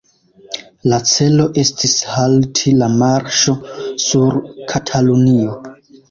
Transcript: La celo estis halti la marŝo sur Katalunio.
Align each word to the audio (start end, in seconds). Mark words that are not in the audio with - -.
La 0.91 0.97
celo 1.09 1.43
estis 1.63 1.91
halti 2.13 2.73
la 2.77 2.87
marŝo 3.01 3.53
sur 4.05 4.39
Katalunio. 4.73 5.53